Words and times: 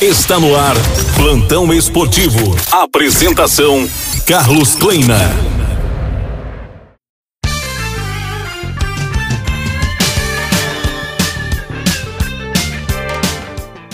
Está 0.00 0.38
no 0.38 0.54
ar, 0.54 0.74
Plantão 1.16 1.72
Esportivo. 1.72 2.54
Apresentação: 2.70 3.88
Carlos 4.26 4.74
Kleina. 4.74 5.16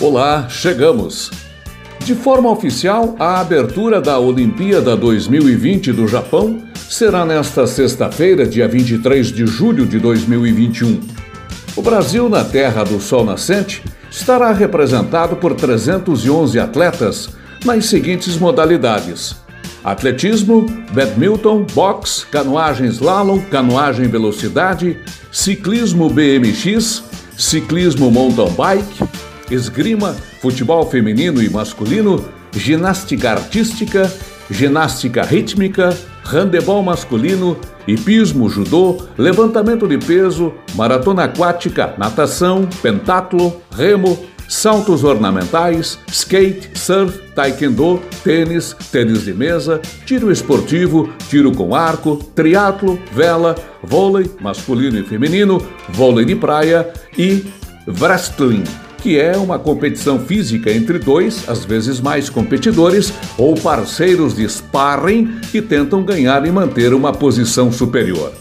Olá, 0.01 0.49
chegamos. 0.49 1.31
De 2.03 2.13
forma 2.13 2.51
oficial, 2.51 3.15
a 3.17 3.39
abertura 3.39 4.01
da 4.01 4.19
Olimpíada 4.19 4.97
2020 4.97 5.93
do 5.93 6.05
Japão 6.05 6.63
será 6.89 7.25
nesta 7.25 7.65
sexta-feira, 7.65 8.45
dia 8.45 8.67
23 8.67 9.31
de 9.31 9.47
julho 9.47 9.85
de 9.85 9.99
2021. 9.99 10.99
O 11.77 11.81
Brasil, 11.81 12.27
na 12.27 12.43
Terra 12.43 12.83
do 12.83 12.99
Sol 12.99 13.23
Nascente, 13.23 13.81
estará 14.13 14.51
representado 14.53 15.35
por 15.37 15.55
311 15.55 16.59
atletas 16.59 17.29
nas 17.65 17.87
seguintes 17.87 18.37
modalidades: 18.37 19.35
atletismo, 19.83 20.67
badminton, 20.91 21.65
boxe, 21.73 22.25
canoagem 22.27 22.87
slalom, 22.87 23.41
canoagem 23.49 24.07
velocidade, 24.07 24.99
ciclismo 25.31 26.09
BMX, 26.09 27.03
ciclismo 27.35 28.11
mountain 28.11 28.53
bike, 28.53 29.03
esgrima, 29.49 30.15
futebol 30.39 30.87
feminino 30.89 31.41
e 31.41 31.49
masculino, 31.49 32.23
ginástica 32.51 33.31
artística, 33.31 34.13
ginástica 34.49 35.23
rítmica, 35.23 35.97
handebol 36.23 36.81
masculino, 36.81 37.57
hipismo, 37.87 38.49
judô, 38.49 38.97
levantamento 39.17 39.87
de 39.87 39.97
peso, 39.97 40.53
maratona 40.75 41.25
aquática, 41.25 41.93
natação, 41.97 42.67
pentatlo, 42.81 43.61
remo, 43.71 44.17
saltos 44.47 45.03
ornamentais, 45.03 45.99
skate, 46.07 46.71
surf, 46.77 47.19
taekwondo, 47.33 48.01
tênis, 48.23 48.75
tênis 48.91 49.23
de 49.25 49.33
mesa, 49.33 49.81
tiro 50.05 50.31
esportivo, 50.31 51.09
tiro 51.29 51.51
com 51.51 51.75
arco, 51.75 52.17
triatlo, 52.35 52.99
vela, 53.11 53.55
vôlei 53.81 54.29
masculino 54.39 54.99
e 54.99 55.03
feminino, 55.03 55.65
vôlei 55.89 56.25
de 56.25 56.35
praia 56.35 56.91
e 57.17 57.45
wrestling 57.99 58.63
que 59.03 59.19
é 59.19 59.35
uma 59.35 59.59
competição 59.59 60.17
física 60.17 60.71
entre 60.71 60.97
dois, 60.97 61.43
às 61.49 61.65
vezes 61.65 61.99
mais 61.99 62.29
competidores 62.29 63.13
ou 63.37 63.53
parceiros 63.53 64.33
de 64.33 64.47
sparring 64.47 65.41
que 65.51 65.61
tentam 65.61 66.01
ganhar 66.03 66.47
e 66.47 66.51
manter 66.51 66.93
uma 66.93 67.11
posição 67.11 67.69
superior. 67.69 68.31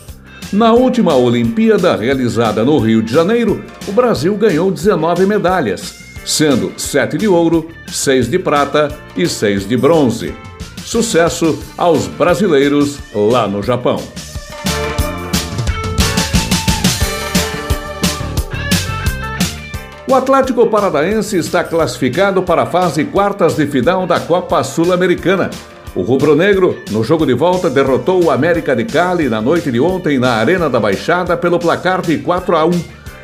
Na 0.52 0.72
última 0.72 1.16
Olimpíada, 1.16 1.96
realizada 1.96 2.64
no 2.64 2.78
Rio 2.78 3.02
de 3.02 3.12
Janeiro, 3.12 3.64
o 3.88 3.92
Brasil 3.92 4.36
ganhou 4.36 4.70
19 4.70 5.26
medalhas, 5.26 5.94
sendo 6.24 6.72
7 6.76 7.18
de 7.18 7.26
ouro, 7.26 7.68
6 7.88 8.30
de 8.30 8.38
prata 8.38 8.88
e 9.16 9.26
6 9.26 9.66
de 9.66 9.76
bronze. 9.76 10.32
Sucesso 10.84 11.58
aos 11.76 12.06
brasileiros 12.06 12.98
lá 13.12 13.48
no 13.48 13.62
Japão. 13.64 14.00
O 20.12 20.14
Atlético 20.14 20.66
Paranaense 20.66 21.38
está 21.38 21.64
classificado 21.64 22.42
para 22.42 22.64
a 22.64 22.66
fase 22.66 23.02
quartas 23.02 23.56
de 23.56 23.66
final 23.66 24.06
da 24.06 24.20
Copa 24.20 24.62
Sul-Americana. 24.62 25.48
O 25.94 26.02
rubro-negro, 26.02 26.76
no 26.90 27.02
jogo 27.02 27.24
de 27.24 27.32
volta, 27.32 27.70
derrotou 27.70 28.22
o 28.22 28.30
América 28.30 28.76
de 28.76 28.84
Cali 28.84 29.30
na 29.30 29.40
noite 29.40 29.72
de 29.72 29.80
ontem 29.80 30.18
na 30.18 30.32
Arena 30.34 30.68
da 30.68 30.78
Baixada 30.78 31.34
pelo 31.34 31.58
placar 31.58 32.02
de 32.02 32.18
4 32.18 32.54
a 32.54 32.66
1. 32.66 32.70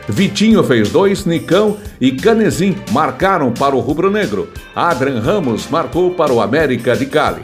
Vitinho 0.09 0.65
fez 0.65 0.89
dois, 0.89 1.27
Nicão 1.27 1.77
e 2.01 2.13
Canezin 2.13 2.75
marcaram 2.91 3.53
para 3.53 3.77
o 3.77 3.81
rubro-negro. 3.81 4.49
Adrian 4.75 5.21
Ramos 5.21 5.69
marcou 5.69 6.13
para 6.13 6.33
o 6.33 6.41
América 6.41 6.97
de 6.97 7.05
Cali. 7.05 7.43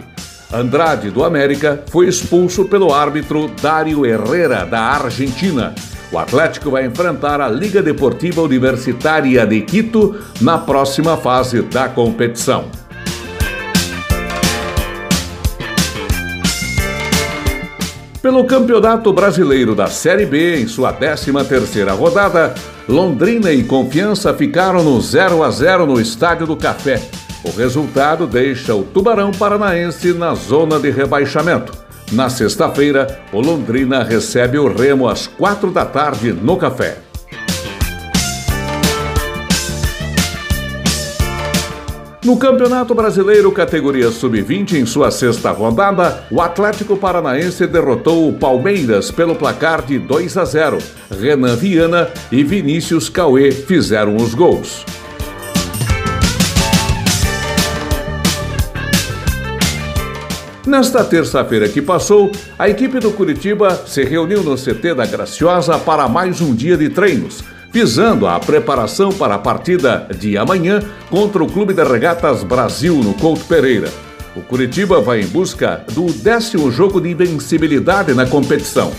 Andrade, 0.50 1.10
do 1.10 1.22
América, 1.22 1.84
foi 1.90 2.08
expulso 2.08 2.64
pelo 2.64 2.94
árbitro 2.94 3.50
Dário 3.60 4.06
Herrera, 4.06 4.64
da 4.64 4.80
Argentina. 4.80 5.74
O 6.14 6.18
Atlético 6.18 6.70
vai 6.70 6.86
enfrentar 6.86 7.40
a 7.40 7.48
Liga 7.48 7.82
Deportiva 7.82 8.40
Universitária 8.40 9.44
de 9.44 9.60
Quito 9.62 10.14
na 10.40 10.56
próxima 10.56 11.16
fase 11.16 11.60
da 11.62 11.88
competição. 11.88 12.66
Pelo 18.22 18.44
Campeonato 18.44 19.12
Brasileiro 19.12 19.74
da 19.74 19.88
Série 19.88 20.24
B, 20.24 20.60
em 20.60 20.68
sua 20.68 20.92
13ª 20.92 21.96
rodada, 21.96 22.54
Londrina 22.88 23.50
e 23.50 23.64
Confiança 23.64 24.32
ficaram 24.32 24.84
no 24.84 25.00
0 25.00 25.42
a 25.42 25.50
0 25.50 25.84
no 25.84 26.00
Estádio 26.00 26.46
do 26.46 26.56
Café. 26.56 27.02
O 27.42 27.50
resultado 27.50 28.24
deixa 28.24 28.72
o 28.72 28.84
Tubarão 28.84 29.32
Paranaense 29.32 30.12
na 30.12 30.32
zona 30.36 30.78
de 30.78 30.92
rebaixamento. 30.92 31.83
Na 32.12 32.28
sexta-feira, 32.28 33.20
o 33.32 33.40
Londrina 33.40 34.02
recebe 34.02 34.58
o 34.58 34.72
Remo 34.72 35.08
às 35.08 35.26
quatro 35.26 35.70
da 35.70 35.84
tarde 35.84 36.32
no 36.32 36.56
Café. 36.56 36.98
No 42.24 42.38
Campeonato 42.38 42.94
Brasileiro 42.94 43.52
categoria 43.52 44.10
Sub-20, 44.10 44.80
em 44.80 44.86
sua 44.86 45.10
sexta 45.10 45.50
rodada, 45.50 46.24
o 46.30 46.40
Atlético 46.40 46.96
Paranaense 46.96 47.66
derrotou 47.66 48.26
o 48.26 48.32
Palmeiras 48.32 49.10
pelo 49.10 49.34
placar 49.34 49.82
de 49.82 49.98
2 49.98 50.38
a 50.38 50.44
0. 50.46 50.78
Renan 51.20 51.54
Viana 51.54 52.08
e 52.32 52.42
Vinícius 52.42 53.10
Cauê 53.10 53.50
fizeram 53.50 54.16
os 54.16 54.32
gols. 54.32 54.86
Nesta 60.66 61.04
terça-feira 61.04 61.68
que 61.68 61.82
passou, 61.82 62.32
a 62.58 62.70
equipe 62.70 62.98
do 62.98 63.12
Curitiba 63.12 63.82
se 63.86 64.02
reuniu 64.02 64.42
no 64.42 64.56
CT 64.56 64.94
da 64.94 65.04
Graciosa 65.04 65.78
para 65.78 66.08
mais 66.08 66.40
um 66.40 66.54
dia 66.54 66.74
de 66.74 66.88
treinos, 66.88 67.44
visando 67.70 68.26
a 68.26 68.40
preparação 68.40 69.12
para 69.12 69.34
a 69.34 69.38
partida 69.38 70.08
de 70.18 70.38
amanhã 70.38 70.80
contra 71.10 71.44
o 71.44 71.46
Clube 71.46 71.74
de 71.74 71.84
Regatas 71.84 72.42
Brasil 72.42 72.94
no 72.96 73.12
Couto 73.12 73.44
Pereira. 73.44 73.90
O 74.34 74.40
Curitiba 74.40 75.02
vai 75.02 75.20
em 75.20 75.26
busca 75.26 75.84
do 75.92 76.06
décimo 76.06 76.70
jogo 76.70 76.98
de 76.98 77.10
invencibilidade 77.10 78.14
na 78.14 78.26
competição. 78.26 78.90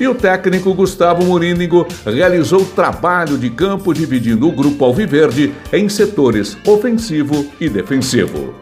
E 0.00 0.08
o 0.08 0.16
técnico 0.16 0.74
Gustavo 0.74 1.24
Morínigo 1.24 1.86
realizou 2.04 2.64
trabalho 2.64 3.38
de 3.38 3.48
campo 3.48 3.94
dividindo 3.94 4.48
o 4.48 4.52
grupo 4.52 4.84
alviverde 4.84 5.54
em 5.72 5.88
setores 5.88 6.58
ofensivo 6.66 7.46
e 7.60 7.68
defensivo. 7.68 8.52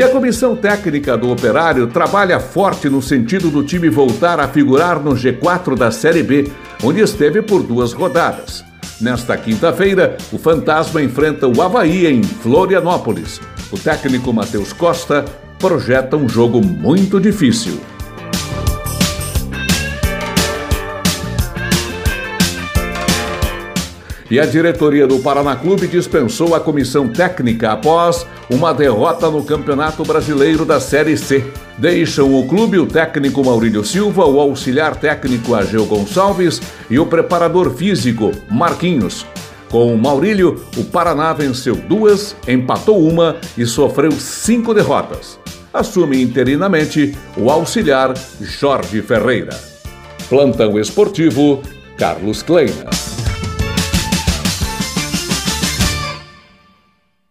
E 0.00 0.02
a 0.02 0.08
comissão 0.08 0.56
técnica 0.56 1.14
do 1.14 1.30
Operário 1.30 1.86
trabalha 1.86 2.40
forte 2.40 2.88
no 2.88 3.02
sentido 3.02 3.50
do 3.50 3.62
time 3.62 3.90
voltar 3.90 4.40
a 4.40 4.48
figurar 4.48 4.98
no 4.98 5.10
G4 5.10 5.76
da 5.76 5.90
Série 5.90 6.22
B, 6.22 6.50
onde 6.82 7.02
esteve 7.02 7.42
por 7.42 7.62
duas 7.62 7.92
rodadas. 7.92 8.64
Nesta 8.98 9.36
quinta-feira, 9.36 10.16
o 10.32 10.38
Fantasma 10.38 11.02
enfrenta 11.02 11.46
o 11.46 11.60
Havaí 11.60 12.06
em 12.06 12.22
Florianópolis. 12.22 13.42
O 13.70 13.78
técnico 13.78 14.32
Matheus 14.32 14.72
Costa 14.72 15.22
projeta 15.58 16.16
um 16.16 16.26
jogo 16.26 16.64
muito 16.64 17.20
difícil. 17.20 17.78
E 24.30 24.38
a 24.38 24.46
diretoria 24.46 25.08
do 25.08 25.18
Paraná 25.18 25.56
Clube 25.56 25.88
dispensou 25.88 26.54
a 26.54 26.60
comissão 26.60 27.08
técnica 27.08 27.72
após 27.72 28.24
uma 28.48 28.72
derrota 28.72 29.28
no 29.28 29.42
Campeonato 29.42 30.04
Brasileiro 30.04 30.64
da 30.64 30.78
Série 30.78 31.16
C. 31.16 31.44
Deixam 31.76 32.32
o 32.38 32.46
clube 32.46 32.78
o 32.78 32.86
técnico 32.86 33.44
Maurílio 33.44 33.84
Silva, 33.84 34.24
o 34.24 34.38
auxiliar 34.38 34.94
técnico 34.94 35.52
Ageu 35.52 35.84
Gonçalves 35.84 36.62
e 36.88 36.96
o 37.00 37.06
preparador 37.06 37.74
físico 37.74 38.30
Marquinhos. 38.48 39.26
Com 39.68 39.92
o 39.92 39.98
Maurílio, 39.98 40.64
o 40.76 40.84
Paraná 40.84 41.32
venceu 41.32 41.74
duas, 41.74 42.36
empatou 42.46 43.04
uma 43.04 43.36
e 43.58 43.66
sofreu 43.66 44.12
cinco 44.12 44.72
derrotas. 44.72 45.40
Assume 45.74 46.22
interinamente 46.22 47.16
o 47.36 47.50
auxiliar 47.50 48.14
Jorge 48.40 49.02
Ferreira. 49.02 49.58
Plantão 50.28 50.78
Esportivo, 50.78 51.62
Carlos 51.96 52.42
Kleina. 52.42 53.09